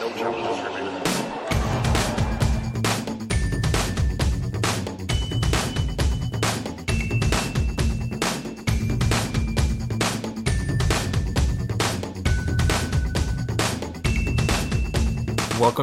[0.00, 0.24] Welcome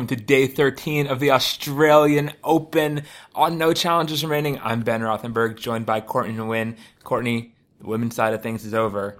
[0.08, 3.04] to day 13 of the Australian Open.
[3.36, 6.76] On no challenges remaining, I'm Ben Rothenberg, joined by Courtney Nguyen.
[7.04, 9.20] Courtney, the women's side of things is over,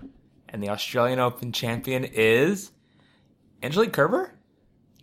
[0.50, 2.72] and the Australian Open champion is
[3.62, 4.37] Angelique Kerber.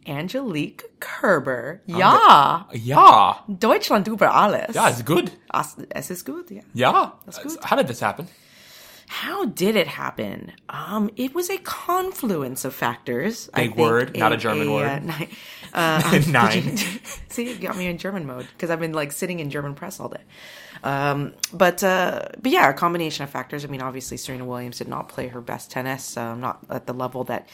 [0.06, 1.80] Angelique Kerber.
[1.86, 4.74] Ja, Yeah, Deutschland über alles.
[4.74, 5.32] yeah, it's good.
[5.52, 6.62] As- Es ist gut, yeah.
[6.74, 7.10] Yeah,
[7.42, 7.58] good.
[7.64, 8.28] How did this happen?
[9.06, 10.52] How did it happen?
[10.70, 13.50] Um, it was a confluence of factors.
[13.52, 13.78] I Big think.
[13.78, 15.02] word, not a German word.
[15.10, 15.26] Uh,
[15.74, 16.76] uh, Nine.
[17.28, 20.00] See, it got me in German mode because I've been like sitting in German press
[20.00, 20.22] all day.
[20.82, 23.64] Um, but uh, but yeah, a combination of factors.
[23.64, 26.94] I mean, obviously Serena Williams did not play her best tennis, um, not at the
[26.94, 27.46] level that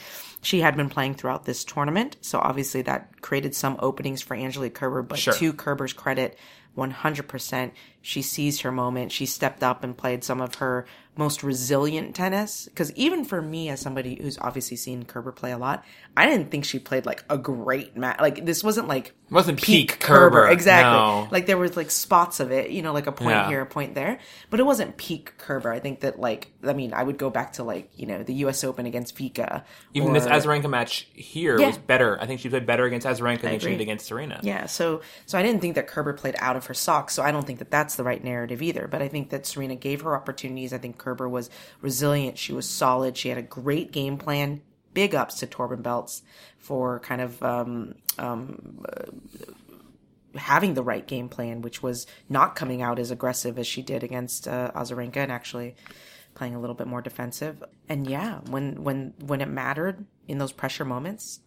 [0.42, 2.16] she had been playing throughout this tournament.
[2.20, 5.02] So obviously that created some openings for Angelique Kerber.
[5.02, 5.34] But Sure.
[5.34, 6.38] to Kerber's credit,
[6.76, 9.12] 100%, she seized her moment.
[9.12, 10.86] She stepped up and played some of her
[11.20, 12.64] most resilient tennis.
[12.64, 15.84] Because even for me, as somebody who's obviously seen Kerber play a lot,
[16.16, 18.18] I didn't think she played like a great match.
[18.20, 20.48] Like this wasn't like It wasn't peak Kerber.
[20.48, 20.90] Exactly.
[20.90, 21.28] No.
[21.30, 23.48] Like there was like spots of it, you know, like a point Yeah.
[23.48, 24.18] here, a point there,
[24.50, 25.70] but it wasn't peak Kerber.
[25.70, 28.34] I think that like, I mean, I would go back to like, you know, the
[28.44, 28.64] U.S.
[28.64, 29.62] Open against Vika.
[29.94, 31.68] Even or- this Azarenka match here Yeah.
[31.68, 32.18] was better.
[32.20, 34.40] I think she played better against Azarenka than she did against Serena.
[34.42, 37.12] Yeah, so so I didn't think that Kerber played out of her socks.
[37.14, 38.88] So I don't think that that's the right narrative either.
[38.88, 40.72] But I think that Serena gave her opportunities.
[40.72, 42.38] I think Kerber was resilient.
[42.38, 43.16] She was solid.
[43.16, 44.62] She had a great game plan.
[44.92, 46.22] Big ups to Torben Beltz
[46.58, 48.84] for kind of um, um,
[50.34, 54.02] having the right game plan, which was not coming out as aggressive as she did
[54.02, 55.76] against uh, Azarenka and actually
[56.34, 57.62] playing a little bit more defensive.
[57.88, 61.40] And yeah, when when when it mattered in those pressure moments,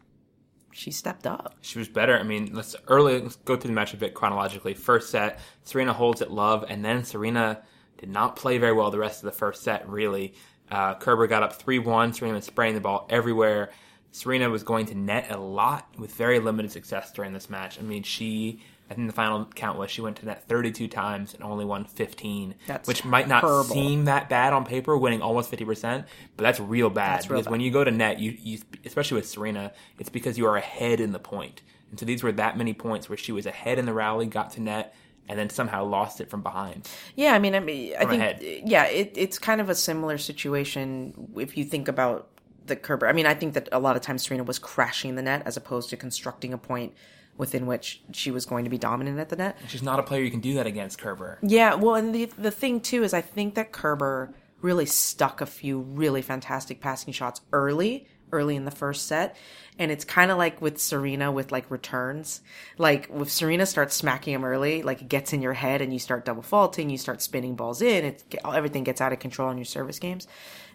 [0.72, 1.56] she stepped up.
[1.62, 2.18] She was better.
[2.18, 4.74] I mean, let's early let's go through the match a bit chronologically.
[4.74, 7.62] First set, Serena holds it love, and then Serena
[7.98, 9.88] did not play very well the rest of the first set.
[9.90, 10.34] Really,
[10.70, 12.14] uh, Kerber got up three one.
[12.14, 13.72] Serena was spraying the ball everywhere.
[14.12, 17.80] Serena was going to net a lot with very limited success during this match.
[17.80, 18.62] I mean, she.
[18.90, 21.86] I think the final count was she went to net 32 times and only won
[21.86, 23.64] 15, That's which might not terrible.
[23.64, 27.50] seem that bad on paper, winning almost 50%, but that's real bad That's real because
[27.50, 31.00] when you go to net, you, you especially with Serena, it's because you are ahead
[31.00, 31.62] in the point.
[31.90, 34.52] And so these were that many points where she was ahead in the rally, got
[34.54, 34.94] to net,
[35.30, 36.90] and then somehow lost it from behind.
[37.16, 38.44] Yeah, I mean, I mean, I think, ahead.
[38.66, 42.30] yeah, it, it's kind of a similar situation if you think about
[42.66, 43.08] the Kerber.
[43.08, 45.58] I mean, I think that a lot of times Serena was crashing the net as
[45.58, 46.94] opposed to constructing a point
[47.38, 49.58] within which she was going to be dominant at the net.
[49.68, 51.40] She's not a player you can do that against Kerber.
[51.42, 55.46] Yeah, well, and the the thing too is I think that Kerber really stuck a
[55.46, 59.38] few really fantastic passing shots early, early in the first set.
[59.80, 62.42] And it's kind of like with Serena with like returns.
[62.78, 66.00] Like if Serena starts smacking them early, like it gets in your head and you
[66.00, 69.58] start double faulting, you start spinning balls in, it everything gets out of control in
[69.58, 70.28] your service games.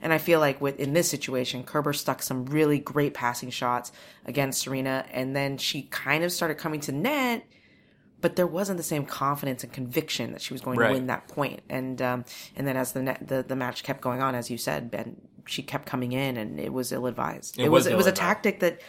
[0.03, 3.93] And I feel like with in this situation, Kerber stuck some really great passing shots
[4.25, 7.45] against Serena, and then she kind of started coming to net
[8.21, 10.89] but there wasn't the same confidence and conviction that she was going Right.
[10.89, 11.61] to win that point.
[11.69, 12.25] And um,
[12.57, 15.17] and then as the, net, the the match kept going on, as you said, Ben,
[15.49, 17.59] she kept coming in, and it was ill advised.
[17.59, 18.81] It, was was it was a tactic that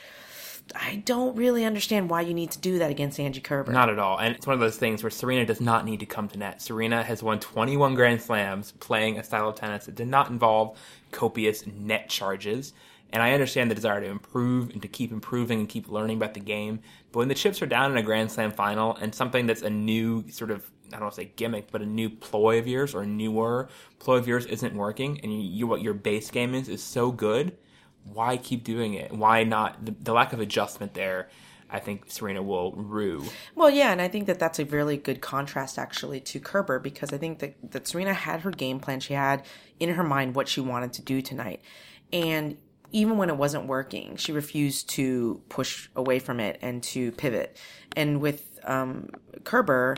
[0.75, 3.71] I don't really understand why you need to do that against Angie Kerber.
[3.71, 4.19] Not at all.
[4.19, 6.61] And it's one of those things where Serena does not need to come to net.
[6.61, 10.77] Serena has won 21 Grand Slams playing a style of tennis that did not involve
[11.11, 12.73] copious net charges.
[13.11, 16.35] And I understand the desire to improve and to keep improving and keep learning about
[16.35, 16.81] the game.
[17.11, 19.69] But when the chips are down in a Grand Slam final and something that's a
[19.69, 22.93] new sort of, I don't want to say gimmick, but a new ploy of yours
[22.93, 23.69] or a newer
[23.99, 27.11] ploy of yours isn't working and you, you what your base game is is so
[27.11, 27.55] good,
[28.03, 29.11] why keep doing it?
[29.11, 29.85] Why not?
[29.85, 31.29] The, the lack of adjustment there,
[31.69, 33.25] I think Serena will rue.
[33.55, 37.13] Well, yeah, and I think that that's a really good contrast actually to Kerber because
[37.13, 38.99] I think that, that Serena had her game plan.
[38.99, 39.45] She had
[39.79, 41.61] in her mind what she wanted to do tonight.
[42.11, 42.57] And
[42.91, 47.55] even when it wasn't working, she refused to push away from it and to pivot.
[47.95, 49.09] And with um,
[49.43, 49.95] Kerber,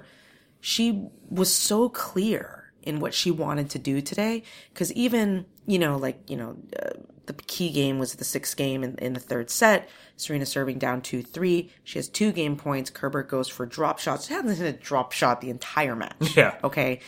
[0.61, 4.43] she was so clear in what she wanted to do today.
[4.73, 6.89] Because even you know like you know uh,
[7.27, 9.89] the key game was the sixth game in, in the third set.
[10.17, 12.89] Serena serving down 2-3 she has two game points.
[12.91, 14.27] Kerber goes for drop shots.
[14.27, 16.35] She hasn't hit a drop shot the entire match.
[16.37, 16.57] Yeah.
[16.63, 16.99] okay.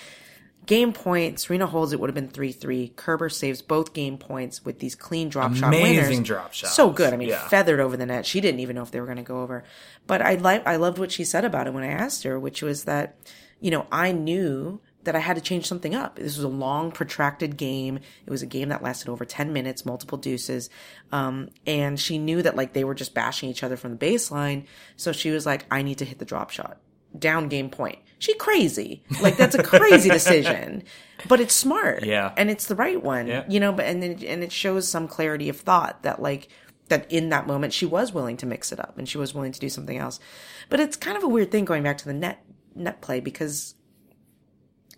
[0.65, 4.79] Game point serena holds it would have been 3-3 kerber saves both game points with
[4.79, 6.19] these clean drop shot Amazing winners.
[6.27, 6.73] drop shots.
[6.73, 7.13] so good.
[7.13, 7.47] I mean Yeah.
[7.49, 8.25] feathered over the net.
[8.25, 9.63] She didn't even know if they were going to go over.
[10.07, 12.61] But i like i loved what she said about it when i asked her which
[12.61, 13.17] was that
[13.63, 16.15] you know i knew that I had to change something up.
[16.15, 17.97] This was a long, protracted game.
[18.25, 20.69] It was a game that lasted over 10 minutes, multiple deuces.
[21.11, 24.65] Um, and she knew that like they were just bashing each other from the baseline.
[24.95, 26.77] So she was like, I need to hit the drop shot.
[27.19, 27.99] Down game point.
[28.17, 29.03] She crazy.
[29.21, 30.83] Like that's a crazy decision,
[31.27, 32.05] but it's smart.
[32.05, 32.31] Yeah.
[32.37, 33.43] And it's the right one, Yeah.
[33.49, 36.47] you know, but, and then, and it shows some clarity of thought that like,
[36.87, 39.51] that in that moment she was willing to mix it up and she was willing
[39.51, 40.21] to do something else.
[40.69, 42.41] But it's kind of a weird thing going back to the net,
[42.75, 43.75] net play because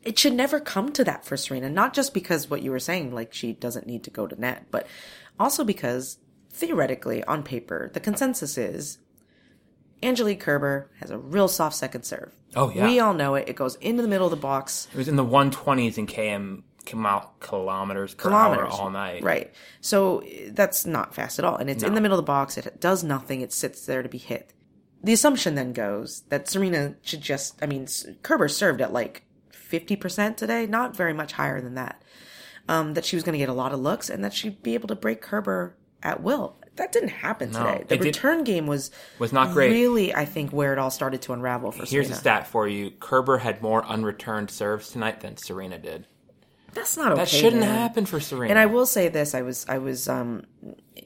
[0.04, 1.69] it should never come to that for Serena.
[1.69, 4.68] Not just because what you were saying, like she doesn't need to go to net,
[4.72, 4.88] but
[5.39, 6.19] also because
[6.51, 9.00] theoretically, on paper, the consensus is
[10.01, 12.33] Angelique Kerber has a real soft second serve.
[12.56, 12.86] Oh, yeah.
[12.86, 13.50] We all know it.
[13.50, 14.88] It goes into the middle of the box.
[14.94, 16.63] It was in the 120s in km
[17.39, 19.24] kilometers per Kilometers hour all night.
[19.24, 19.54] Right.
[19.81, 21.57] So that's not fast at all.
[21.57, 22.57] And it's in the middle of the box.
[22.57, 23.42] It does nothing.
[23.42, 24.54] It sits there to be hit.
[25.06, 27.88] The assumption then goes that Serena should just, I mean,
[28.24, 29.24] Kerber served at like
[29.54, 32.02] 50% today, not very much higher than that.
[32.68, 34.74] Um, that she was going to get a lot of looks and that she'd be
[34.74, 36.57] able to break Kerber at will.
[36.78, 37.86] That didn't happen today.
[37.88, 39.69] The it did- return game was Was not great.
[39.69, 41.90] Really, I think where it all started to unravel for Serena.
[41.92, 42.18] Here's Serena.
[42.18, 46.07] a stat for you: Kerber had more unreturned serves tonight than Serena did.
[46.74, 47.22] That's not okay.
[47.22, 47.69] That shouldn't man.
[47.74, 48.50] happen for Serena.
[48.50, 50.44] And I will say this: I was I was um,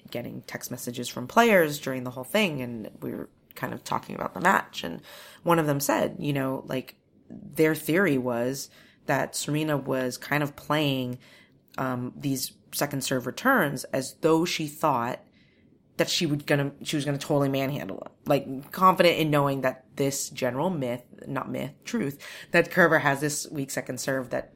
[0.10, 4.16] getting text messages from players during the whole thing, and we were kind of talking
[4.16, 5.02] about the match, and
[5.44, 6.96] one of them said, you know, like
[7.30, 8.70] their theory was
[9.06, 11.18] that Serena was kind of playing
[11.78, 15.20] um, these second serve returns as though she thought
[15.98, 18.12] that she would gonna she was gonna totally manhandle him.
[18.26, 23.48] Like confident in knowing that this general myth, not myth, truth, that Kerber has this
[23.52, 24.54] weak second serve that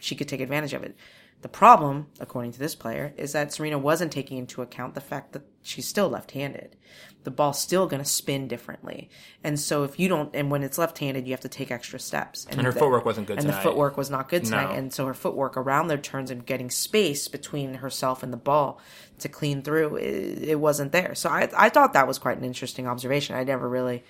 [0.00, 0.96] she could take advantage of it.
[1.42, 5.32] The problem, according to this player, is that Serena wasn't taking into account the fact
[5.32, 6.76] that she's still left-handed.
[7.24, 9.10] The ball's still going to spin differently,
[9.44, 12.46] and so if you don't, and when it's left-handed, you have to take extra steps.
[12.48, 13.48] And her the- footwork wasn't good tonight.
[13.48, 13.62] And tonight.
[13.62, 14.76] the footwork was not good tonight, No.
[14.76, 18.80] and so her footwork around their turns and getting space between herself and the ball
[19.18, 21.14] to clean through, it, it wasn't there.
[21.14, 23.36] So I, I thought that was quite an interesting observation.
[23.36, 24.04] I never really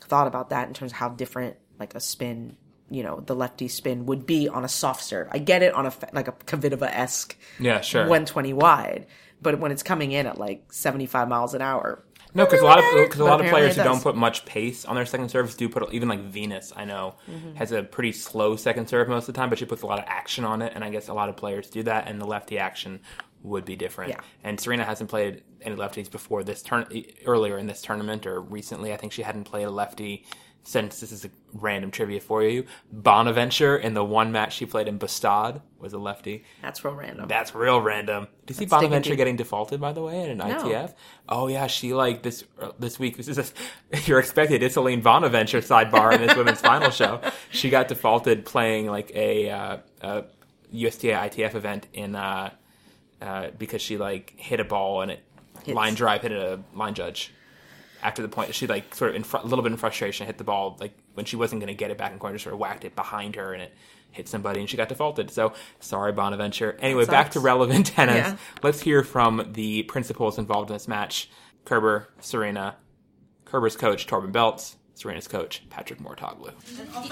[0.00, 2.56] thought about that in terms of how different like a spin,
[2.90, 5.28] you know, the lefty spin would be on a soft serve.
[5.30, 8.02] I get it on a like a Kvitova esque Yeah, sure.
[8.02, 9.06] 120 wide,
[9.40, 12.04] but when it's coming in at like 75 miles an hour,
[12.34, 14.84] No, because a lot of because a lot of players who don't put much pace
[14.84, 16.72] on their second serves do put even like Venus.
[16.76, 17.54] I know Mm-hmm.
[17.54, 19.98] has a pretty slow second serve most of the time, but she puts a lot
[19.98, 22.26] of action on it, and I guess a lot of players do that, and the
[22.26, 23.00] lefty action
[23.42, 24.10] would be different.
[24.10, 24.20] Yeah.
[24.44, 26.86] And Serena hasn't played any lefties before this turn
[27.24, 28.92] earlier in this tournament or recently.
[28.92, 30.26] I think she hadn't played a lefty
[30.62, 32.64] since this is a random trivia for you.
[32.92, 36.44] Bonaventure in the one match she played in Bastad was a lefty.
[36.60, 37.28] that's real random.
[37.28, 38.28] That's real random.
[38.46, 40.44] Do you see Bonaventure getting defaulted by the way in an No.
[40.46, 40.94] ITF?
[41.28, 43.16] Oh yeah, she like this uh, this week.
[43.16, 43.44] This is a,
[44.04, 44.62] you're expected.
[44.62, 47.20] It's Ysaline Bonaventure sidebar in this women's final show.
[47.52, 50.24] She got defaulted playing like a, uh, a
[50.72, 52.50] USTA ITF event in uh,
[53.20, 55.24] uh, because she like hit a ball and it
[55.64, 55.74] Hits.
[55.74, 57.32] line drive hit a line judge.
[58.02, 60.38] After the point, she like sort of in fr- a little bit in frustration hit
[60.38, 62.54] the ball like when she wasn't going to get it back in corner, just sort
[62.54, 63.74] of whacked it behind her and it
[64.12, 65.30] hit somebody and she got defaulted.
[65.30, 66.76] So sorry, Bonaventure.
[66.80, 68.16] Anyway, back to relevant tennis.
[68.16, 68.36] Yeah.
[68.62, 71.30] Let's hear from the principals involved in this match:
[71.64, 72.76] Kerber, Serena,
[73.44, 76.52] Kerber's coach Torben Beltz, Serena's coach Patrick Mouratoglou.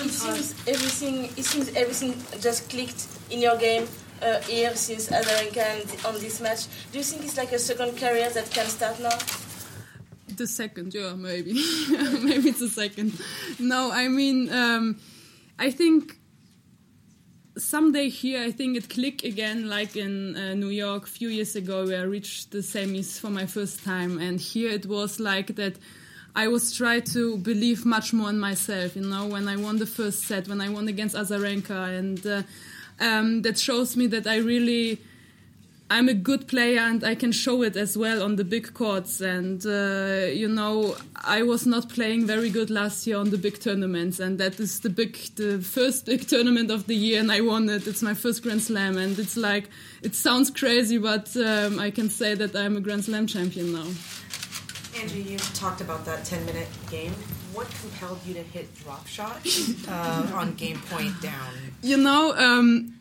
[0.01, 1.25] It seems everything.
[1.37, 3.87] It seems everything just clicked in your game
[4.23, 6.67] uh, here since Azarenka and on this match.
[6.93, 9.17] Do you think it's like a second career that can start now?
[10.39, 11.53] The second, yeah, maybe,
[12.23, 13.13] maybe it's a second.
[13.59, 14.99] No, I mean, um,
[15.59, 16.19] I think
[17.59, 21.57] someday here, I think it click again, like in uh, New York a few years
[21.57, 25.57] ago, where I reached the semis for my first time, and here it was like
[25.57, 25.77] that.
[26.37, 29.87] I was trying to believe much more in myself, you know, when I won the
[29.87, 32.43] first set, when I won against Azarenka, and uh,
[33.01, 35.01] um, that shows me that I really
[35.91, 39.23] I'm a good player and I can show it as well on the big courts.
[39.23, 43.59] And uh, you know, I was not playing very good last year on the big
[43.61, 47.41] tournaments, and that is the big, the first big tournament of the year, and I
[47.41, 47.87] won it.
[47.87, 49.71] It's my first Grand Slam, and it's like
[50.03, 53.89] it sounds crazy, but um, I can say that I'm a Grand Slam champion now.
[55.01, 57.13] Angie, you talked about that 10 minute game.
[57.55, 59.41] What compelled you to hit drop shot
[59.89, 61.55] uh, on game point down?
[61.83, 62.37] You know.
[62.37, 62.98] Um,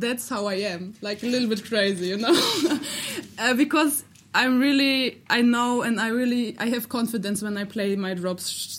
[0.00, 2.34] that's how I am, like a little bit crazy, you know,
[3.38, 7.96] uh, because I'm really, I know, and I really, I have confidence when I play
[7.96, 8.76] my drop sh-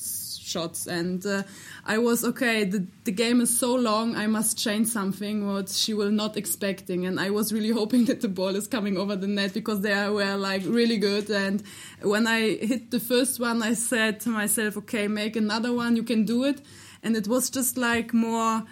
[0.47, 1.43] shots, and uh,
[1.85, 2.63] I was okay.
[2.63, 7.05] The the game is so long, I must change something what she will not expecting,
[7.05, 10.09] and I was really hoping that the ball is coming over the net because they
[10.09, 11.29] were like really good.
[11.29, 11.63] And
[12.01, 16.03] when I hit the first one, I said to myself, okay, make another one, you
[16.03, 16.61] can do it,
[17.03, 18.63] and it was just like more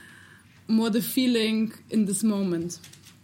[0.67, 2.79] more the feeling in this moment.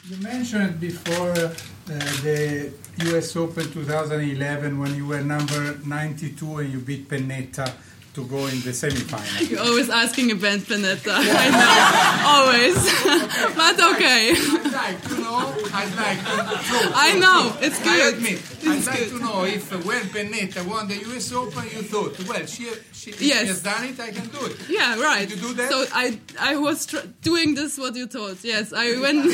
[0.10, 1.54] You mentioned before uh,
[1.86, 7.72] the US Open 2011 when you were number 92 and you beat Pennetta
[8.14, 9.48] to go in the semi-final.
[9.50, 11.14] You're always asking about Pennetta.
[11.16, 12.76] I know, always.
[13.56, 14.34] but okay.
[14.36, 15.56] I'd like to know.
[15.74, 16.92] I'd like to.
[16.94, 18.16] I know it's I good.
[18.16, 18.34] admit.
[18.34, 19.10] It's I'd like good.
[19.12, 23.12] to know if uh, when Pennetta won the US Open, you thought, well, she, she,
[23.12, 23.42] Yes.
[23.42, 24.58] she has done it, I can do it.
[24.70, 25.28] Yeah, right.
[25.30, 25.70] Did you do that?
[25.72, 28.44] So I I was tr- doing this what you told.
[28.44, 29.26] Yes, I went.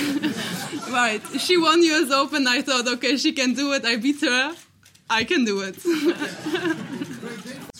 [0.91, 1.21] right.
[1.39, 2.11] She won U.S.
[2.11, 2.45] Open.
[2.47, 3.85] I thought, okay, she can do it.
[3.85, 4.53] I beat her.
[5.09, 5.77] I can do it.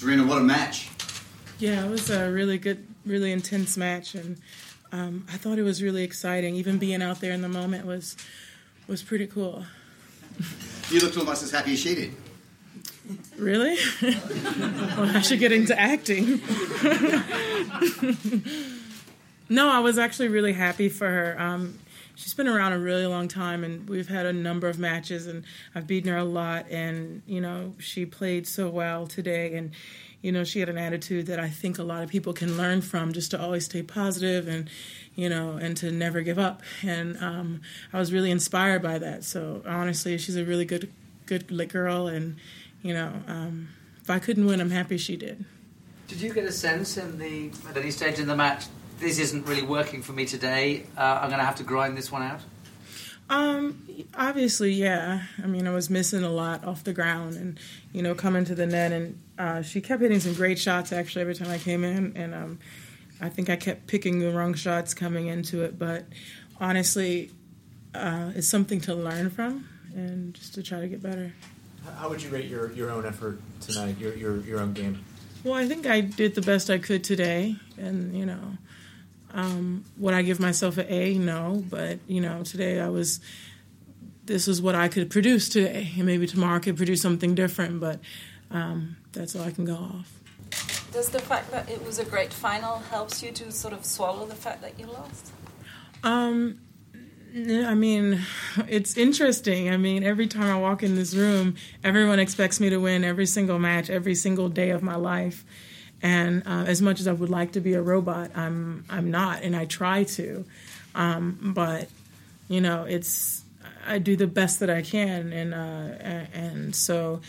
[0.08, 0.88] Serena, what a match.
[1.60, 4.38] Yeah, it was a really good, really intense match, and
[4.94, 6.56] um, I thought it was really exciting.
[6.56, 8.16] Even being out there in the moment was
[8.88, 9.66] was pretty cool.
[10.90, 12.14] You looked almost as happy as she did.
[13.38, 13.78] Really?
[14.02, 16.40] well, I should get into acting.
[19.50, 21.36] no, I was actually really happy for her.
[21.38, 21.80] Um,
[22.17, 25.43] she's been around a really long time, and we've had a number of matches, and
[25.75, 26.69] I've beaten her a lot.
[26.69, 29.71] And you know, she played so well today, and
[30.21, 32.81] you know, she had an attitude that I think a lot of people can learn
[32.81, 34.69] from, just to always stay positive and
[35.15, 36.62] you know, and to never give up.
[36.83, 37.62] And um,
[37.93, 39.24] I was really inspired by that.
[39.24, 40.91] So honestly, she's a really good,
[41.27, 42.36] good girl, and
[42.81, 43.69] you know, um,
[44.01, 45.45] if I couldn't win, I'm happy she did.
[46.07, 48.65] Did you get a sense in the at any stage in the match?
[48.98, 50.84] This isn't really working for me today.
[50.98, 52.42] Uh, I'm going to have to grind this one out.
[53.30, 53.86] Um,
[54.16, 55.24] obviously, yeah.
[55.44, 57.60] I mean, I was missing a lot off the ground, and
[57.92, 61.22] you know, coming to the net, and uh, she kept hitting some great shots actually
[61.22, 62.60] every time I came in, and um,
[63.20, 65.77] I think I kept picking the wrong shots coming into it.
[65.77, 66.06] But
[66.60, 67.32] honestly,
[67.94, 71.34] uh, it's something to learn from, and just to try to get better.
[71.98, 75.04] How would you rate your, your own effort tonight, your, your, your own game?
[75.44, 78.58] Well, I think I did the best I could today, and you know,
[79.38, 81.13] um, would I give myself an A?
[81.13, 83.22] No, but you know, today I was.
[84.25, 87.79] This is what I could produce today, and maybe tomorrow I could produce something different.
[87.79, 88.00] But
[88.50, 90.12] um, that's all I can go off.
[90.91, 94.25] Does the fact that it was a great final helps you to sort of swallow
[94.25, 95.32] the fact that you lost?
[96.03, 96.60] Um,
[97.36, 98.22] I mean,
[98.67, 99.70] it's interesting.
[99.70, 103.27] I mean, every time I walk in this room, everyone expects me to win every
[103.27, 105.46] single match, every single day of my life.
[106.01, 109.42] And uh, as much as I would like to be a robot, I'm I'm not,
[109.44, 110.46] and I try to.
[110.94, 111.89] Um, but
[112.48, 113.44] you know, it's
[113.86, 117.22] I do the best that I can, and uh, and so.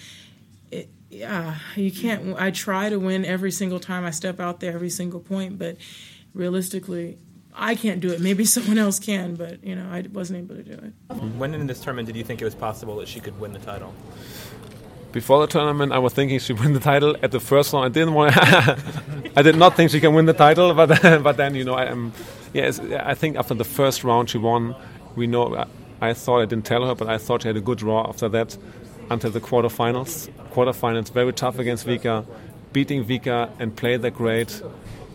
[0.70, 2.38] It, yeah, you can't.
[2.38, 5.78] I try to win every single time I step out there, every single point, but
[6.34, 7.16] realistically,
[7.54, 8.20] I can't do it.
[8.20, 11.14] Maybe someone else can, but you know, I wasn't able to do it.
[11.36, 13.58] When in this tournament did you think it was possible that she could win the
[13.58, 13.94] title?
[15.12, 17.16] Before the tournament, I was thinking she win the title.
[17.22, 17.86] At the first round.
[17.86, 18.36] I didn't want.
[19.36, 20.88] I did not think she can win the title, but
[21.22, 22.12] but then you know, I am.
[22.52, 24.74] Yes, I think after the first round she won.
[25.16, 25.56] We know.
[25.56, 25.66] I,
[26.00, 28.28] I thought I didn't tell her, but I thought she had a good draw after
[28.28, 28.56] that,
[29.10, 30.28] until the quarterfinals.
[30.52, 32.24] Quarterfinals very tough against Vika,
[32.72, 34.62] beating Vika and play that great.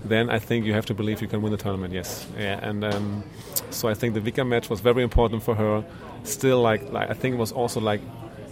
[0.04, 1.94] Then I think you have to believe you can win the tournament.
[1.94, 3.24] Yes, yeah, and um,
[3.70, 5.86] so I think the Vika match was very important for her.
[6.24, 8.02] Still, like, like I think it was also like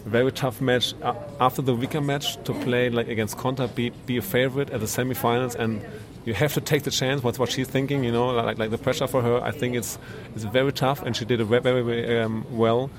[0.06, 0.94] very tough match
[1.40, 4.86] after the Vika match to play like against Konta, be be a favorite at the
[4.86, 5.82] semifinals, and
[6.26, 7.24] you have to take the chance.
[7.24, 9.42] What's what she's thinking, you know, like like the pressure for her.
[9.42, 9.98] I think it's
[10.36, 12.90] it's very tough, and she did it very very, um, well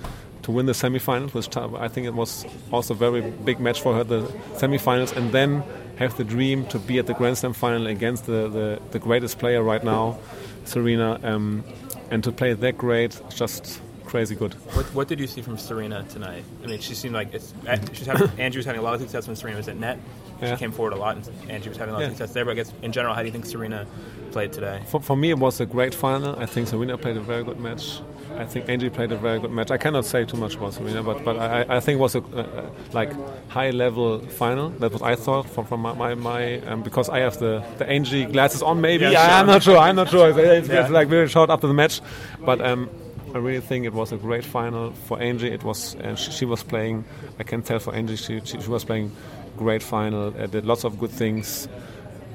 [0.43, 1.49] to win the semifinals.
[1.49, 1.75] Tough.
[1.75, 4.23] I think it was also a very big match for her, the
[4.55, 5.63] semifinals, and then
[5.97, 9.39] have the dream to be at the Grand Slam final against the the, the greatest
[9.39, 10.19] player right now,
[10.65, 11.65] Serena, um,
[12.11, 13.81] and to play that great, just
[14.13, 14.53] crazy good.
[14.77, 16.45] What, what did you see from Serena tonight?
[16.63, 17.55] I mean, she seemed like it's,
[17.95, 19.99] she's having, Andrew was having a lot of success when Serena was at net.
[20.43, 20.51] Yeah.
[20.53, 22.09] She came forward a lot, and Andrew was having a lot Yeah.
[22.09, 22.45] of success there.
[22.45, 23.87] But I guess in general, how do you think Serena
[24.31, 24.83] played today?
[24.89, 26.39] For, for me, it was a great final.
[26.39, 28.01] I think Serena played a very good match.
[28.37, 29.71] I think Angie played a very good match.
[29.71, 32.21] I cannot say too much about Serena, but but I, I think it was a,
[32.21, 33.13] uh, like
[33.49, 34.71] high level final.
[34.81, 37.87] That was I thought from from my my, my um, because I have the the
[37.89, 38.81] Angie glasses on.
[38.81, 39.77] Maybe Yeah, I, am not sure.
[39.77, 40.31] I'm not sure.
[40.31, 40.81] It's, it's, Yeah.
[40.83, 42.01] it's like very short after the match,
[42.41, 42.89] but um,
[43.35, 45.51] I really think it was a great final for Angie.
[45.51, 47.05] It was uh, she, she was playing.
[47.39, 49.11] I can tell for Angie she she, she was playing
[49.57, 50.35] great final.
[50.39, 51.69] Uh, did lots of good things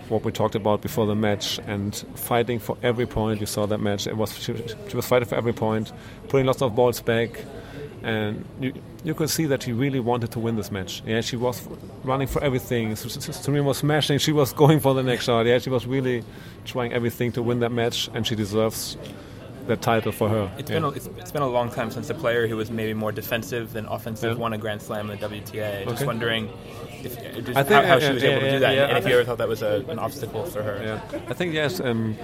[0.09, 3.39] what we talked about before the match and fighting for every point.
[3.39, 4.07] You saw that match.
[4.07, 4.55] It was she,
[4.87, 5.91] she was fighting for every point,
[6.29, 7.29] putting lots of balls back,
[8.03, 8.73] and you
[9.03, 11.03] you could see that she really wanted to win this match.
[11.05, 11.67] Yeah, she was
[12.03, 12.95] running for everything.
[12.95, 14.17] Serena was smashing.
[14.19, 15.45] She was going for the next shot.
[15.45, 16.23] Yeah, she was really
[16.65, 18.97] trying everything to win that match, and she deserves
[19.67, 20.51] that title for her.
[20.57, 20.77] It's yeah.
[20.77, 23.11] been a, it's, it's been a long time since a player who was maybe more
[23.11, 24.41] defensive than offensive Yeah.
[24.41, 25.87] won a Grand Slam in the WTA.
[25.87, 26.49] Just wondering
[27.03, 28.75] if, uh, just I think, how, how uh, she was yeah, able to do that,
[28.75, 30.81] yeah, and if you ever thought that was a, an obstacle for her.
[30.81, 31.79] Yeah, I think yes.
[31.79, 32.17] Um,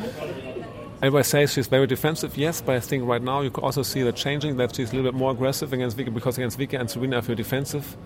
[1.03, 4.03] Everybody says she's very defensive, yes, but I think right now you could also see
[4.03, 6.89] that changing, that she's a little bit more aggressive against Vika, because against Vika and
[6.89, 7.97] Serena, if you're defensive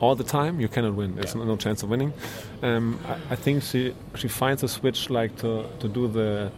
[0.00, 1.14] all the time, you cannot win.
[1.14, 2.12] There's no, no chance of winning.
[2.60, 6.50] Um, I, I, think she she finds a switch like to, to do the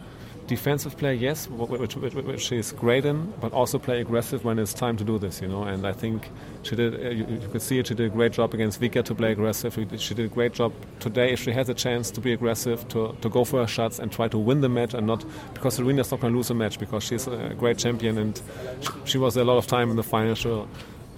[0.47, 4.73] defensive play, yes, which, which, which, she's great in, but also play aggressive when it's
[4.73, 5.63] time to do this, you know.
[5.63, 6.29] And I think
[6.63, 6.93] she did.
[6.93, 7.87] Uh, you, you, could see it.
[7.87, 9.73] She did a great job against Vika to play aggressive.
[9.97, 11.31] She did a great job today.
[11.31, 14.11] If she has a chance to be aggressive, to, to go for her shots and
[14.11, 16.79] try to win the match, and not because Serena's not going to lose a match
[16.79, 18.41] because she's a great champion and
[18.81, 20.35] she, she was a lot of time in the final.
[20.35, 20.67] So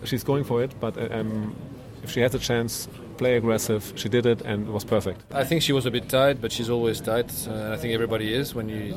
[0.05, 1.55] she's going for it, but um,
[2.03, 2.87] if she has a chance
[3.17, 3.93] play aggressive.
[3.95, 5.21] She did it and it was perfect.
[5.31, 7.31] I think she was a bit tight, but she's always tight.
[7.47, 8.93] Uh, I think everybody is when you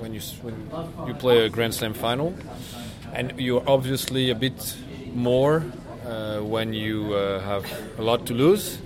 [0.00, 2.34] when you when you play a Grand Slam final,
[3.12, 4.76] and you're obviously a bit
[5.14, 5.64] more
[6.06, 7.64] uh, when you uh, have
[7.98, 8.78] a lot to lose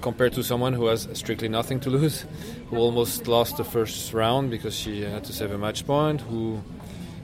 [0.00, 2.26] compared to someone who has strictly nothing to lose,
[2.68, 6.62] who almost lost the first round because she had to save a match point, who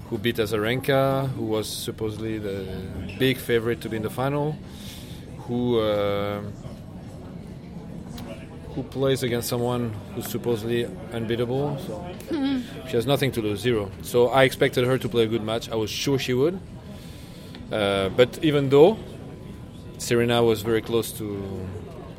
[0.09, 2.67] who beat Azarenka, who was supposedly the
[3.19, 4.57] big favorite to be in the final
[5.51, 6.41] who uh,
[8.75, 11.77] who plays against someone who's supposedly unbeatable.
[11.87, 11.93] So
[12.29, 12.87] mm-hmm.
[12.89, 13.91] she has nothing to lose, zero.
[14.03, 15.69] So I expected her to play a good match.
[15.69, 16.61] I was sure she would.
[17.73, 18.97] Uh, but even though
[19.99, 21.27] Serena was very close to,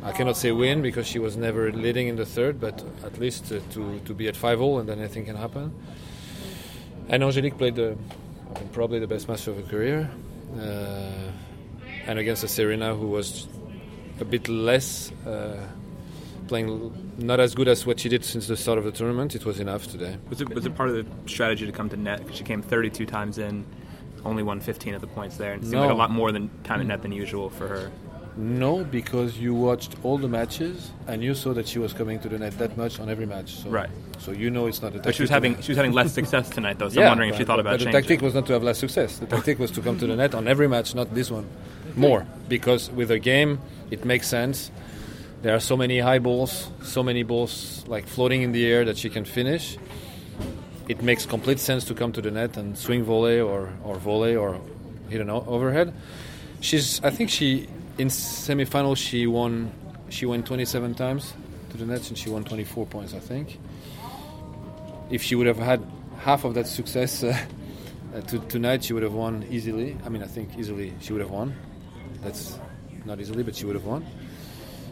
[0.03, 3.49] I cannot say win because she was never leading in the third, but at least
[3.53, 5.71] uh, to to be at five all and then anything can happen.
[7.07, 7.97] And Angelique played the,
[8.73, 10.09] probably the best match of her career.
[10.59, 11.31] Uh,
[12.07, 13.47] and against a Serena who was
[14.19, 15.57] a bit less uh,
[16.47, 19.35] playing not as good as what she did since the start of the tournament.
[19.35, 20.17] It was enough today.
[20.29, 22.19] Was it was it part of the strategy to come to net?
[22.19, 23.65] Because she came 32 times in,
[24.25, 25.87] only won 15 of the points there, and it seemed no.
[25.87, 27.91] like a lot more than time at net than usual for her.
[28.37, 32.29] No, because you watched all the matches and you saw that she was coming to
[32.29, 33.55] the net that much on every match.
[33.55, 33.89] So, right.
[34.19, 35.03] So you know it's not a tactic.
[35.03, 36.89] But she was having she was having less success tonight though.
[36.89, 37.93] So yeah, I'm wondering if she thought about but changing.
[37.93, 39.19] the tactic was not to have less success.
[39.19, 41.47] The tactic was to come to the net on every match, not this one
[41.95, 44.71] more because with a game it makes sense.
[45.41, 48.97] There are so many high balls, so many balls like floating in the air that
[48.97, 49.77] she can finish.
[50.87, 54.35] It makes complete sense to come to the net and swing volley or, or volley
[54.35, 54.59] or
[55.09, 55.93] hit an overhead.
[56.59, 59.71] She's I think she in semifinal she won
[60.09, 61.33] she went 27 times
[61.71, 63.59] to the nets and she won 24 points I think.
[65.09, 65.85] If she would have had
[66.19, 67.35] half of that success uh,
[68.27, 69.97] to, tonight, she would have won easily.
[70.05, 71.53] I mean, I think easily she would have won.
[72.21, 72.59] That's
[73.05, 74.05] not easily, but she would have won.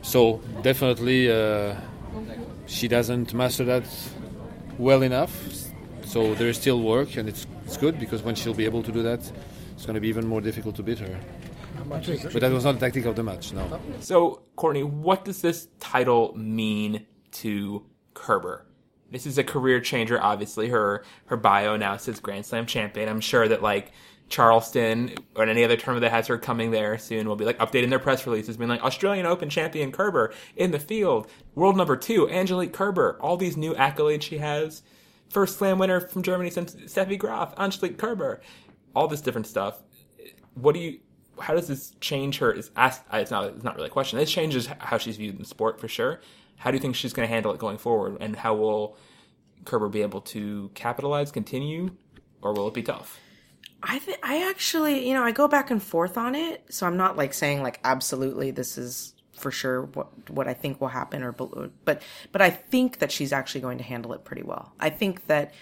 [0.02, 1.76] So definitely, uh,
[2.66, 3.86] she doesn't master that
[4.78, 5.32] well enough.
[6.06, 8.92] So there is still work, and it's it's good because when she'll be able to
[8.92, 9.20] do that,
[9.74, 11.20] it's going to be even more difficult to beat her.
[11.88, 13.80] But that was not the tactic of the match, no.
[14.00, 18.66] So, Courtney, what does this title mean to Kerber?
[19.12, 20.70] This is a career changer, obviously.
[20.70, 23.10] Her her bio now says Grand Slam champion.
[23.10, 23.92] I'm sure that like
[24.30, 27.90] Charleston or any other tournament that has her coming there soon will be like updating
[27.90, 32.30] their press releases, being like Australian Open champion Kerber in the field, world number two
[32.30, 34.84] Angelique Kerber, all these new accolades she has,
[35.30, 38.42] first slam winner from Germany since Steffi Graf, Angelique Kerber,
[38.96, 39.82] all this different stuff.
[40.54, 41.00] What do you?
[41.40, 42.52] How does this change her?
[42.52, 43.04] Is asked.
[43.12, 43.46] Uh, it's not.
[43.46, 44.20] It's not really a question.
[44.20, 46.20] This changes how she's viewed in sport for sure.
[46.58, 48.98] How do you think she's going to handle it going forward, and how will
[49.66, 51.92] Kerber be able to capitalize, continue,
[52.42, 53.18] or will it be tough?
[53.82, 56.98] I th- I actually, you know, I go back and forth on it, so I'm
[56.98, 61.24] not like saying like absolutely this is for sure what what I think will happen
[61.24, 64.74] or but but I think that she's actually going to handle it pretty well.
[64.80, 65.54] I think that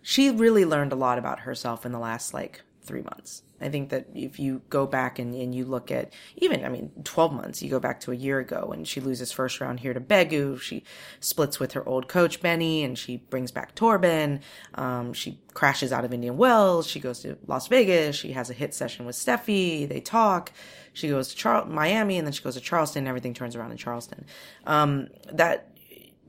[0.00, 3.42] she really learned a lot about herself in the last like 3 months.
[3.62, 6.90] I think that if you go back and, and you look at even, I mean,
[7.04, 9.94] 12 months, you go back to a year ago and she loses first round here
[9.94, 10.60] to Begu.
[10.60, 10.82] She
[11.20, 14.40] splits with her old coach, Benny, and she brings back Torben.
[14.74, 16.86] Um, she crashes out of Indian Wells.
[16.86, 18.16] She goes to Las Vegas.
[18.16, 19.88] She has a hit session with Steffi.
[19.88, 20.52] They talk.
[20.92, 23.70] She goes to Char- Miami and then she goes to Charleston and everything turns around
[23.70, 24.26] in Charleston.
[24.66, 25.68] Um, that,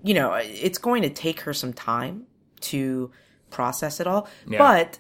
[0.04, 2.28] you know, it's going to take her some time
[2.62, 3.12] to
[3.50, 4.28] process it all.
[4.48, 4.60] Yeah.
[4.60, 5.00] But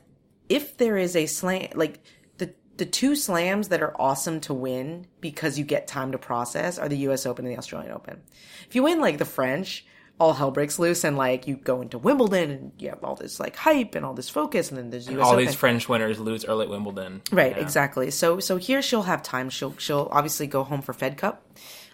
[0.54, 2.00] if there is a slam, like,
[2.38, 6.78] the the two slams that are awesome to win because you get time to process
[6.78, 8.22] are the US Open and the Australian Open.
[8.68, 9.86] If you win like the French,
[10.20, 13.40] all hell breaks loose and like you go into Wimbledon and you have all this
[13.40, 15.46] like hype and all this focus and then there's US all Open.
[15.46, 17.22] these French winners lose early at Wimbledon.
[17.32, 17.64] Right, yeah.
[17.64, 18.12] exactly.
[18.12, 19.50] So so here she'll have time.
[19.50, 21.44] She'll she'll obviously go home for Fed Cup.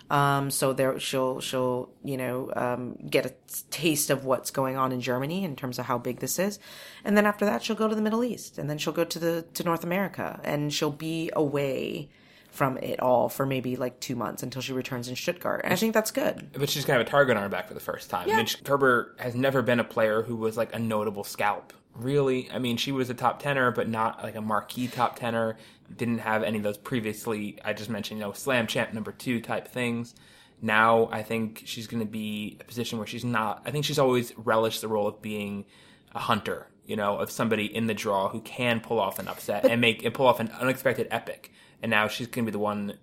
[0.09, 3.33] Um, so there, she'll she'll you know um, get a
[3.69, 6.59] taste of what's going on in Germany in terms of how big this is,
[7.03, 9.19] and then after that she'll go to the Middle East, and then she'll go to
[9.19, 12.09] the to North America, and she'll be away
[12.49, 15.61] from it all for maybe like two months until she returns in Stuttgart.
[15.63, 16.49] And I think that's good.
[16.53, 18.27] But she's gonna have a target on her back for the first time.
[18.27, 18.35] Yeah.
[18.35, 21.73] I mean, Kerber has never been a player who was like a notable scalp.
[21.95, 25.57] Really, I mean, she was a top tenor, but not like a marquee top tenor.
[25.95, 27.59] Didn't have any of those previously.
[27.63, 30.15] I just mentioned, you know, slam champ number two type things.
[30.61, 33.63] Now I think she's going to be a position where she's not.
[33.65, 35.65] I think she's always relished the role of being
[36.13, 39.65] a hunter, you know, of somebody in the draw who can pull off an upset
[39.65, 41.51] and make and pull off an unexpected epic.
[41.81, 42.97] And now she's going to be the one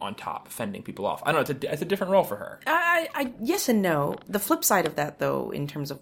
[0.00, 1.22] on top, fending people off.
[1.24, 1.54] I don't know.
[1.56, 2.60] It's a, it's a different role for her.
[2.66, 4.18] I, I yes and no.
[4.28, 6.00] The flip side of that, though, in terms of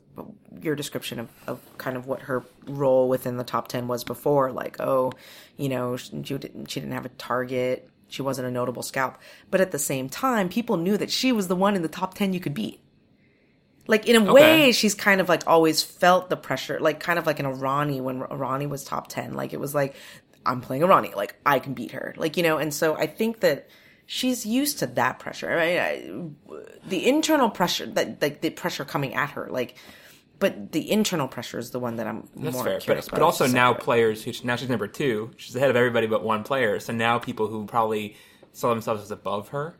[0.61, 4.53] your description of, of kind of what her role within the top ten was before,
[4.53, 5.13] like oh,
[5.57, 9.19] you know, she didn't she didn't have a target, she wasn't a notable scalp,
[9.51, 12.15] but at the same time, people knew that she was the one in the top
[12.15, 12.81] ten you could beat.
[13.87, 14.33] Like in a Okay.
[14.33, 18.01] way, she's kind of like always felt the pressure, like kind of like an Errani
[18.03, 19.35] when Errani was top ten.
[19.35, 19.95] Like it was like
[20.45, 22.59] I'm playing Errani, like I can beat her, like you know.
[22.59, 23.69] And so I think that
[24.09, 25.47] she's used to that pressure.
[25.49, 25.79] Right?
[25.79, 26.11] I,
[26.89, 29.77] the internal pressure, that like the pressure coming at her, like.
[30.41, 33.21] But the internal pressure is the one that I'm That's more fair, curious but, about.
[33.21, 33.85] but also now separate.
[33.85, 35.33] players who now she's number two.
[35.37, 36.79] She's ahead of everybody but one player.
[36.79, 38.15] So now people who probably
[38.53, 39.77] saw themselves as above her,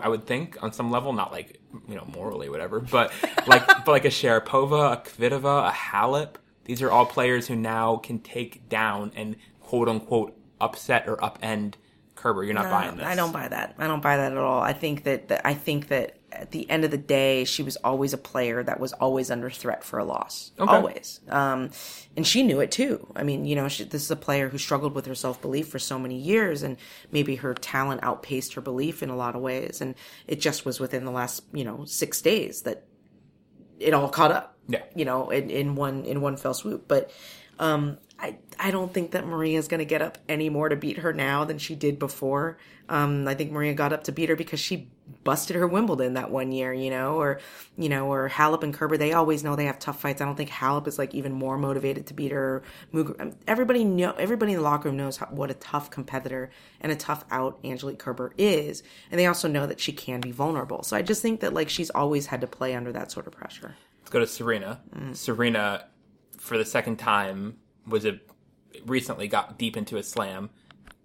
[0.00, 3.12] I would think on some level, not like you know morally or whatever, but
[3.48, 6.36] like but like a Sharapova, a Kvitova, a Halep.
[6.66, 11.74] These are all players who now can take down and quote unquote upset or upend
[12.20, 12.44] Kerber.
[12.44, 13.06] You're not No, buying this.
[13.06, 13.74] I don't buy that.
[13.78, 14.60] I don't buy that at all.
[14.60, 17.76] I think that, that I think that at the end of the day, she was
[17.76, 20.52] always a player that was always under threat for a loss.
[20.58, 20.72] Okay.
[20.72, 21.20] Always.
[21.28, 21.70] Um,
[22.16, 23.10] and she knew it too.
[23.16, 25.68] I mean, you know, she, this is a player who struggled with her self belief
[25.68, 26.76] for so many years, and
[27.10, 29.80] maybe her talent outpaced her belief in a lot of ways.
[29.80, 29.94] And
[30.26, 32.84] it just was within the last, you know, six days that
[33.78, 34.56] it all caught up.
[34.68, 34.82] Yeah.
[34.94, 36.86] You know, in, in one in one fell swoop.
[36.86, 37.10] But
[37.58, 40.98] um, I I don't think that Maria's going to get up any more to beat
[40.98, 42.58] her now than she did before.
[42.88, 44.90] Um, I think Maria got up to beat her because she
[45.24, 47.40] busted her Wimbledon that one year, you know, or
[47.78, 48.98] you know, or Halep and Kerber.
[48.98, 50.20] They always know they have tough fights.
[50.20, 52.62] I don't think Halep is like even more motivated to beat her.
[52.92, 56.92] Um, Everybody know everybody in the locker room knows how, what a tough competitor and
[56.92, 60.82] a tough out Angelique Kerber is, and they also know that she can be vulnerable.
[60.82, 63.32] So I just think that like she's always had to play under that sort of
[63.32, 63.76] pressure.
[64.00, 64.80] Let's go to Serena.
[65.12, 65.86] Serena,
[66.36, 68.20] for the second time, was a
[68.86, 70.50] recently got deep into a slam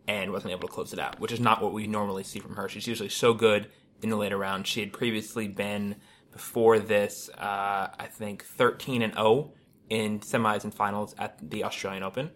[0.08, 2.56] and wasn't able to close it out, which is not what we normally see from
[2.56, 2.70] her.
[2.70, 3.70] She's usually so good
[4.02, 4.68] in the later round.
[4.68, 5.96] She had previously been
[6.32, 9.54] before this, uh, I think, thirteen and zero
[9.90, 12.32] in semis and finals at the Australian Open.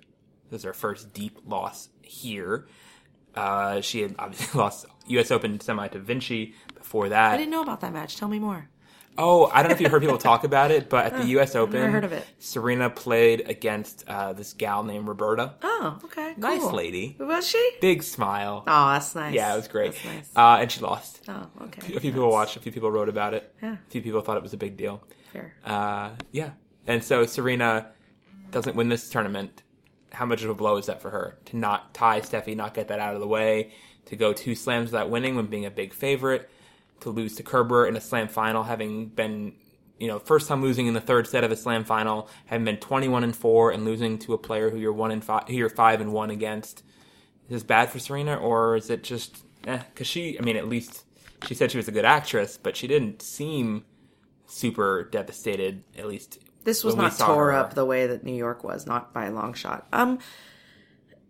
[0.49, 2.67] This is her first deep loss here.
[3.35, 5.31] Uh, she had obviously lost U.S.
[5.31, 7.33] Open semi to Vinci before that.
[7.33, 8.17] I didn't know about that match.
[8.17, 8.69] Tell me more.
[9.21, 11.53] Oh, I don't know if you heard people talk about it, but at the U.S.
[11.55, 12.25] Open, heard of it.
[12.39, 15.55] Serena played against uh, this gal named Roberta.
[15.61, 16.33] Oh, okay.
[16.37, 16.71] Nice cool.
[16.71, 17.17] lady.
[17.19, 17.71] Was she?
[17.81, 18.63] Big smile.
[18.65, 19.33] Oh, that's nice.
[19.33, 19.91] Yeah, it was great.
[19.91, 20.29] That's nice.
[20.35, 21.21] Uh, and she lost.
[21.27, 21.81] Oh, okay.
[21.81, 22.55] A few people watched.
[22.55, 23.53] A few people wrote about it.
[23.61, 23.73] Yeah.
[23.73, 25.03] A few people thought it was a big deal.
[25.33, 25.53] Fair.
[25.65, 26.51] Uh, yeah.
[26.87, 27.91] And so Serena
[28.51, 29.63] doesn't win this tournament.
[30.11, 32.87] How much of a blow is that for her to not tie Steffi, not get
[32.87, 33.73] that out of the way,
[34.05, 36.49] to go two slams without winning when being a big favorite,
[37.01, 39.53] to lose to Kerber in a slam final, having been,
[39.99, 42.77] you know, first time losing in the third set of a slam final, having been
[42.77, 45.53] twenty one and four, and losing to a player who you're one and five, who
[45.53, 46.79] you're five and one against.
[47.45, 49.79] Is this bad for Serena, or is it just, eh?
[49.93, 51.03] Because she, I mean, at least
[51.47, 53.85] she said she was a good actress, but she didn't seem
[54.45, 55.83] super devastated.
[55.97, 57.53] At least This was not tore her.
[57.53, 59.87] up the way that New York was, not by a long shot.
[59.91, 60.19] Um,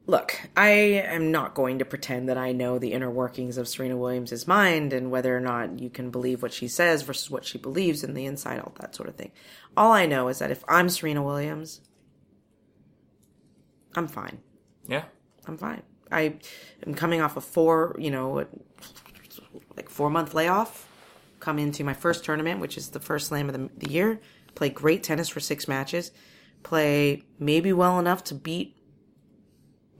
[0.09, 3.95] look, I am not going to pretend that I know the inner workings of Serena
[3.95, 7.59] Williams' mind and whether or not you can believe what she says versus what she
[7.59, 9.31] believes in the inside, all that sort of thing.
[9.77, 11.81] All I know is that if I'm Serena Williams,
[13.95, 14.39] I'm fine.
[14.87, 15.03] Yeah.
[15.45, 15.83] I'm fine.
[16.11, 16.39] I
[16.87, 18.47] am coming off a four, you know,
[19.77, 20.87] like four month layoff.
[21.39, 24.19] Come into my first tournament, which is the first slam of the, the year.
[24.55, 26.11] Play great tennis for six matches.
[26.63, 28.75] Play maybe well enough to beat,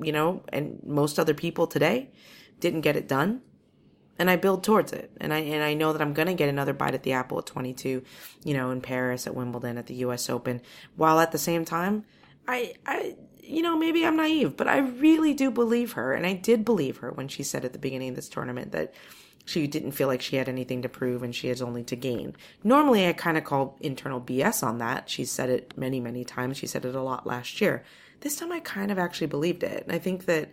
[0.01, 2.09] you know, and most other people today.
[2.59, 3.41] Didn't get it done,
[4.17, 5.11] and I build towards it.
[5.21, 7.45] And I and I know that I'm gonna get another bite at the apple at
[7.45, 8.03] 22,
[8.43, 10.29] you know, in Paris, at Wimbledon, at the U.S.
[10.29, 10.61] Open.
[10.97, 12.03] While at the same time,
[12.47, 13.15] I I
[13.49, 16.13] you know, maybe I'm naive, but I really do believe her.
[16.13, 18.93] And I did believe her when she said at the beginning of this tournament that
[19.45, 22.35] she didn't feel like she had anything to prove and she has only to gain.
[22.63, 25.09] Normally, I kind of call internal BS on that.
[25.09, 26.57] She said it many, many times.
[26.57, 27.83] She said it a lot last year.
[28.21, 29.83] This time, I kind of actually believed it.
[29.83, 30.51] And I think that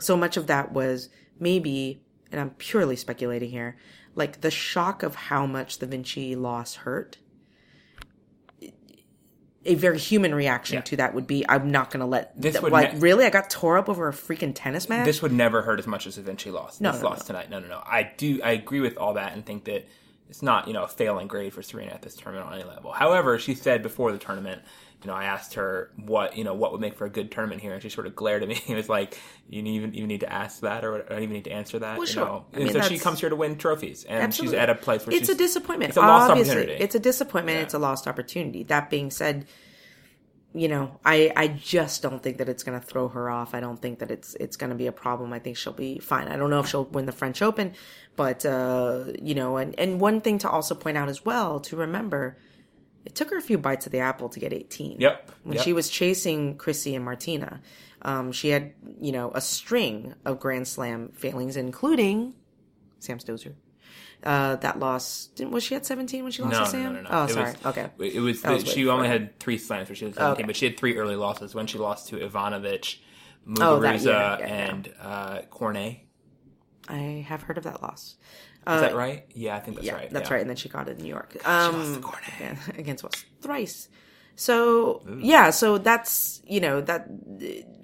[0.00, 3.76] so much of that was maybe, and I'm purely speculating here,
[4.14, 7.18] like the shock of how much the Vinci loss hurt
[9.64, 10.80] a very human reaction Yeah.
[10.82, 13.24] to that would be I'm not going to let This th- would like ne- really
[13.24, 15.04] I got tore up over a freaking tennis match.
[15.04, 16.80] This would never hurt as much as eventually lost.
[16.80, 17.26] No, this no, loss no.
[17.26, 17.50] tonight.
[17.50, 17.82] No, no, no.
[17.86, 18.40] I do.
[18.42, 19.86] I agree with all that and think that
[20.32, 22.90] it's not you know a failing grade for Serena at this tournament on any level.
[22.90, 24.62] However, she said before the tournament,
[25.02, 27.60] you know, I asked her what you know what would make for a good tournament
[27.60, 30.20] here, and she sort of glared at me and was like, "You even even need
[30.20, 32.24] to ask that, or, I don't even need to answer that." Well, you sure.
[32.24, 32.46] know?
[32.50, 34.56] I And mean, so she comes here to win trophies, and Absolutely.
[34.56, 35.90] she's at a place where it's a disappointment.
[35.90, 36.82] It's a lost Obviously, opportunity.
[36.82, 37.58] It's a disappointment.
[37.58, 38.62] It's a lost opportunity.
[38.62, 39.44] That being said,
[40.54, 43.54] you know, I I just don't think that it's going to throw her off.
[43.54, 45.32] I don't think that it's it's going to be a problem.
[45.32, 46.28] I think she'll be fine.
[46.28, 47.72] I don't know if she'll win the French Open,
[48.16, 51.76] but uh, you know, and and one thing to also point out as well to
[51.76, 52.36] remember.
[53.04, 55.00] It took her a few bites of the apple to get 18.
[55.00, 55.32] Yep.
[55.42, 55.64] When Yep.
[55.64, 57.60] she was chasing Chrissy and Martina,
[58.02, 62.34] um, she had, you know, a string of Grand Slam failings, including
[63.00, 63.54] Sam Stosur.
[64.22, 66.82] Uh, that loss, didn't, was she at 17 when she lost no, to Sam?
[66.82, 67.08] no, no, no.
[67.10, 67.50] Oh, It sorry.
[67.52, 67.86] was- okay.
[67.98, 69.18] It was, she only before.
[69.18, 70.42] had three slams where she was 17, Okay.
[70.46, 72.98] but she had three early losses when she lost to Ivanovic,
[73.58, 74.46] Oh, Muguruza, yeah, yeah, yeah.
[74.46, 75.96] and uh, Cornet.
[76.88, 78.14] I have heard of that loss.
[78.64, 79.24] Is that right?
[79.34, 80.10] Yeah, I think that's yeah, right.
[80.12, 80.34] That's yeah.
[80.34, 80.40] right.
[80.40, 81.36] And then she got it in New York.
[81.44, 82.04] Um,
[82.40, 83.24] yeah, against what?
[83.40, 83.88] Thrice.
[84.36, 87.08] So yeah, so that's you know that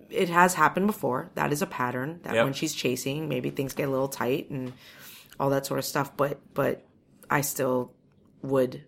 [0.08, 1.30] it has happened before.
[1.34, 2.20] That is a pattern.
[2.22, 2.44] That Yep.
[2.44, 4.72] when she's chasing, maybe things get a little tight and
[5.38, 6.16] all that sort of stuff.
[6.16, 6.86] But but
[7.30, 7.92] I still
[8.42, 8.84] would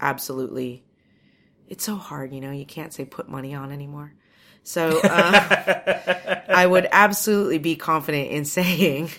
[0.00, 0.84] absolutely.
[1.68, 2.50] It's so hard, you know.
[2.50, 4.14] You can't say put money on anymore.
[4.62, 9.10] So uh, I would absolutely be confident in saying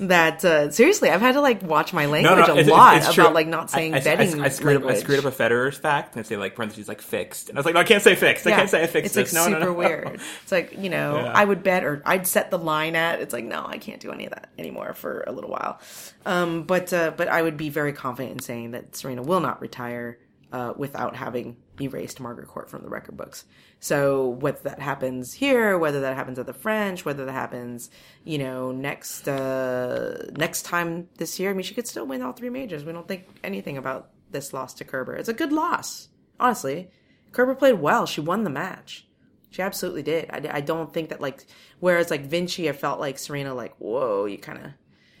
[0.00, 0.44] that.
[0.44, 3.34] Uh, seriously, I've had to like watch my language a it's- lot it's about true.
[3.34, 4.40] like not saying I, I, betting.
[4.40, 4.88] I, I screwed up.
[4.90, 7.60] I screwed up a Federer's fact and I say like parentheses like fixed, and I
[7.60, 8.46] was like, no, I can't say fixed.
[8.46, 9.78] I can't say I fixed It's like no, super no, no.
[9.78, 10.20] weird.
[10.42, 11.32] It's like you know, Yeah.
[11.34, 13.20] I would bet or I'd set the line at.
[13.20, 15.80] It's like no, I can't do any of that anymore for a little while.
[16.26, 19.60] Um, but uh, but I would be very confident in saying that Serena will not
[19.60, 20.18] retire
[20.52, 23.44] uh, without having erased Margaret Court from the record books.
[23.78, 27.90] So whether that happens here, whether that happens at the French, whether that happens,
[28.24, 32.32] you know, next uh, next time this year, I mean, she could still win all
[32.32, 32.84] three majors.
[32.84, 35.16] We don't think anything about this loss to Kerber.
[35.16, 36.90] It's a good loss, honestly.
[37.32, 38.06] Kerber played well.
[38.06, 39.06] She won the match.
[39.50, 40.30] She absolutely did.
[40.30, 41.46] I, I don't think that like
[41.80, 44.72] whereas like Vinci, I felt like Serena like whoa, you kind of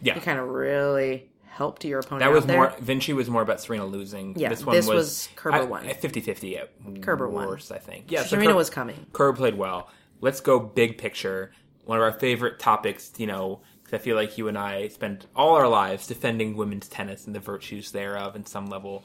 [0.02, 0.14] Yeah.
[0.14, 2.20] you kind of really helped your opponent.
[2.20, 2.72] That was more.
[2.80, 4.38] Vinci was more about Serena losing.
[4.38, 5.84] Yeah, this one this was, was Kerber I- won.
[5.84, 7.46] 50-50 at Kerber won.
[7.48, 8.06] worst, I think.
[8.10, 9.06] Yeah, Serena Kerber- was coming.
[9.12, 9.90] Kerber played well.
[10.20, 11.52] Let's go big picture.
[11.84, 15.26] One of our favorite topics, you know, because I feel like you and I spend
[15.34, 19.04] all our lives defending women's tennis and the virtues thereof in some level.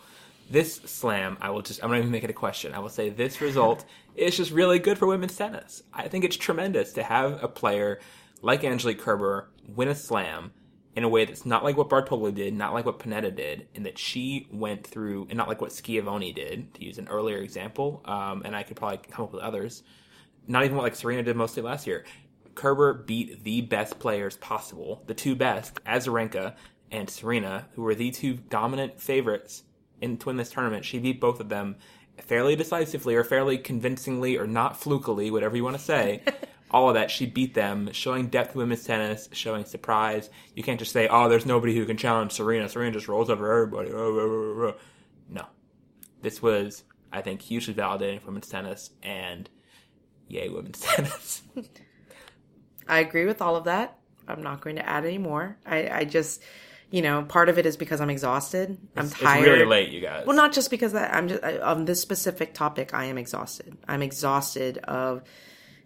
[0.50, 2.74] This slam, I will just, I'm not even make it a question.
[2.74, 3.84] I will say this result
[4.16, 5.82] is just really good for women's tennis.
[5.94, 8.00] I think it's tremendous to have a player
[8.42, 10.52] like Angelique Kerber win a slam
[10.96, 13.86] in a way that's not like what Bartoli did, not like what Pennetta did, and
[13.86, 18.02] that she went through, and not like what Schiavone did, to use an earlier example.
[18.06, 19.84] Um, and I could probably come up with others.
[20.48, 22.06] Not even what like Serena did mostly last year.
[22.54, 26.56] Kerber beat the best players possible, the two best, Azarenka
[26.92, 29.64] and Serena, who were the two dominant favorites
[30.00, 30.86] in to win this tournament.
[30.86, 31.76] She beat both of them
[32.22, 36.24] fairly decisively, or fairly convincingly, or not flukily, whatever you want to say.
[36.72, 40.30] All of that, she beat them, showing depth in women's tennis, showing surprise.
[40.56, 42.68] You can't just say, "Oh, there's nobody who can challenge Serena.
[42.68, 44.62] Serena just rolls over everybody." Oh, oh, oh.
[44.62, 44.76] oh, oh.
[45.30, 45.46] No,
[46.22, 49.50] this was, I think, hugely validating for women's tennis, and
[50.28, 51.44] yay, women's tennis.
[52.88, 53.98] I agree with all of that.
[54.28, 55.58] I'm not going to add any more.
[55.66, 56.42] I, I just,
[56.90, 58.72] you know, part of it is because I'm exhausted.
[58.96, 59.46] I'm It's- it's tired.
[59.48, 60.26] really late, you guys.
[60.26, 62.94] Well, not just because that I'm just I, on this specific topic.
[62.94, 63.78] I am exhausted.
[63.88, 65.22] I'm exhausted of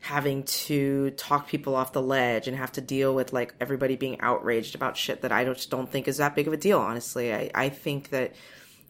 [0.02, 4.20] having to talk people off the ledge and have to deal with like everybody being
[4.22, 6.80] outraged about shit that I just don't think is that big of a deal.
[6.80, 8.34] Honestly, I, I think that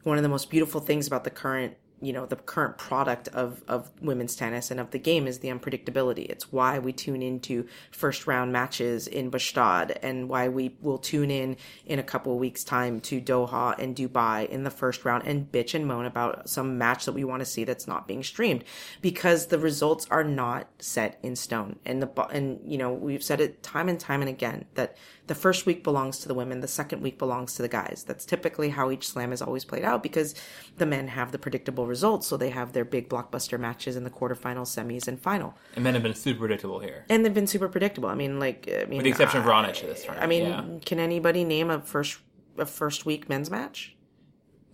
[0.03, 3.63] one of the most beautiful things about the current you know the current product of
[3.67, 6.25] of women's tennis and of the game is the unpredictability.
[6.29, 11.31] It's why we tune into first round matches in Bastad and why we will tune
[11.31, 15.51] in in a couple weeks time to Doha and Dubai in the first round and
[15.51, 18.63] bitch and moan about some match that we want to see that's not being streamed
[19.01, 21.79] because the results are not set in stone.
[21.85, 25.35] And the and you know we've said it time and time and again that the
[25.35, 28.03] first week belongs to the women the second week belongs to the guys.
[28.07, 30.33] That's typically how each slam is always played out because
[30.77, 34.09] the men have the predictable results so they have their big blockbuster matches in the
[34.09, 37.05] quarterfinals semis and final and men have been super predictable here.
[37.09, 39.49] and they've been super predictable i mean like i mean With the exception of I-
[39.49, 40.23] Raonic this tournament.
[40.23, 40.63] i mean yeah.
[40.85, 42.19] can anybody name a first
[42.57, 43.95] a first week men's match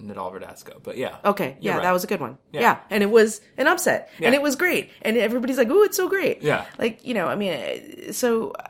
[0.02, 1.16] Nadal Verdasco, but yeah.
[1.24, 1.84] Okay, yeah, right.
[1.84, 2.38] that was a good one.
[2.52, 2.60] Yeah.
[2.60, 2.80] Yeah.
[2.90, 4.26] and it was an upset, Yeah.
[4.28, 6.66] and it was great, and everybody's like, "Oh, it's so great." Yeah.
[6.78, 8.64] like you know, I mean, so uh,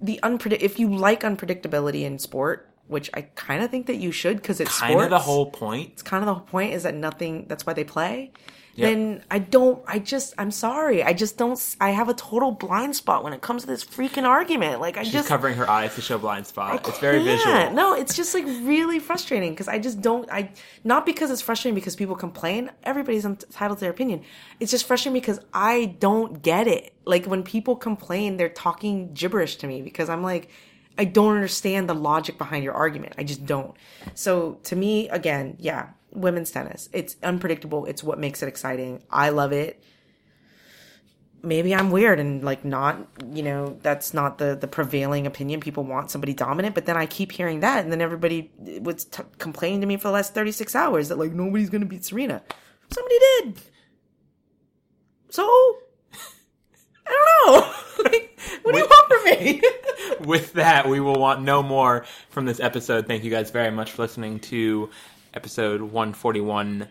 [0.00, 0.62] the unpredict.
[0.62, 4.60] If you like unpredictability in sport, which I kind of think that you should because
[4.60, 5.90] it's Kind of the whole point.
[5.92, 7.46] It's kind of the whole point is that nothing.
[7.48, 8.32] That's why they play.
[8.74, 8.88] Yep.
[8.88, 9.82] Then I don't.
[9.86, 10.32] I just.
[10.38, 11.02] I'm sorry.
[11.02, 11.58] I just don't.
[11.80, 14.80] I have a total blind spot when it comes to this freaking argument.
[14.80, 16.86] Like I She's just covering her eyes to show blind spot.
[16.88, 17.72] It's very visual.
[17.72, 20.30] No, it's just like really frustrating because I just don't.
[20.32, 20.52] I
[20.84, 22.70] not because it's frustrating because people complain.
[22.84, 24.22] Everybody's entitled to their opinion.
[24.60, 26.94] It's just frustrating because I don't get it.
[27.04, 30.48] Like when people complain, they're talking gibberish to me because I'm like,
[31.00, 33.14] I don't understand the logic behind your argument.
[33.18, 33.74] I just don't.
[34.14, 36.88] So to me, again, yeah, women's tennis.
[36.92, 37.86] It's unpredictable.
[37.86, 39.02] It's what makes it exciting.
[39.10, 39.82] I love it
[41.42, 45.60] maybe I'm weird and like not, you know, that's not the the prevailing opinion.
[45.60, 49.22] People want somebody dominant, but then I keep hearing that, and then everybody was t-
[49.38, 52.42] complaining to me for the last 36 hours that like nobody's gonna beat Serena.
[52.90, 53.60] Somebody did.
[55.30, 55.78] So
[57.10, 57.74] I don't know.
[58.02, 59.60] Like, what do you want from me?
[60.26, 63.06] With that, we will want no more from this episode.
[63.06, 64.88] Thank you guys very much for listening to
[65.34, 66.88] episode 141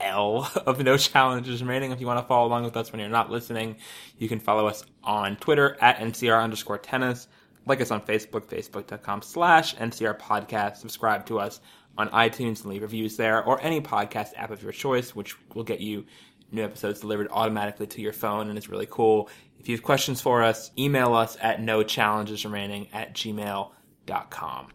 [0.00, 1.90] L of No Challenges Remaining.
[1.90, 3.76] If you want to follow along with us when you're not listening,
[4.18, 7.28] you can follow us on Twitter at NCR underscore tennis.
[7.64, 10.76] Like us on Facebook, facebook.com slash NCR podcast.
[10.76, 11.60] Subscribe to us
[11.96, 15.64] on iTunes and leave reviews there or any podcast app of your choice, which will
[15.64, 16.04] get you
[16.52, 19.28] new episodes delivered automatically to your phone and it's really cool.
[19.62, 24.68] If you have questions for us, email us at no challenges remaining at gmail.com.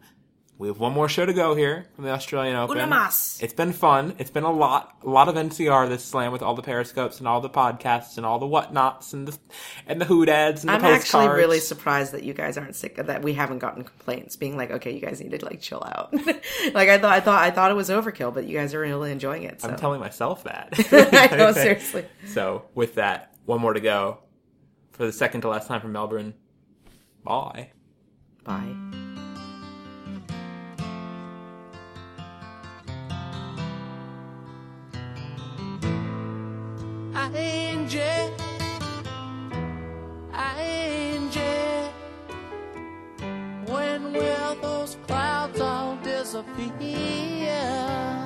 [0.57, 2.77] We have one more show to go here from the Australian Open.
[2.77, 3.07] Una.
[3.07, 4.15] It's been fun.
[4.17, 7.27] It's been a lot, a lot of NCR this slam with all the periscopes and
[7.27, 9.37] all the podcasts and all the whatnots and the
[9.85, 13.07] and the hoodads and the I'm actually really surprised that you guys aren't sick of
[13.07, 13.21] that.
[13.21, 16.13] We haven't gotten complaints being like, okay, you guys need to like chill out.
[16.73, 19.11] like I thought, I thought, I thought it was overkill, but you guys are really
[19.11, 19.61] enjoying it.
[19.61, 19.67] So.
[19.67, 20.69] I'm telling myself that.
[21.33, 22.05] I know, seriously.
[22.27, 24.19] So with that, one more to go
[24.97, 26.33] for the second to last time from Melbourne.
[27.23, 27.71] Bye.
[28.43, 28.75] Bye.
[37.13, 37.99] Angie,
[40.33, 41.39] Angie,
[43.65, 48.16] when will those clouds all disappear?